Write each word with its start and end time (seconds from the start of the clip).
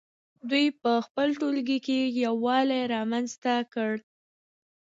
دوی 0.49 0.65
په 0.81 0.91
خپل 1.05 1.27
ټولګي 1.39 1.79
کې 1.85 1.99
یووالی 2.25 2.81
رامنځته 2.93 3.55
کړ. 3.73 3.93